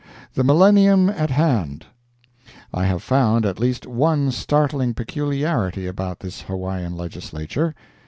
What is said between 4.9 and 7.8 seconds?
peculiarity about this Hawaiian Legislature.